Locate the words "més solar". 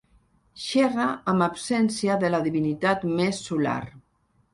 3.21-3.77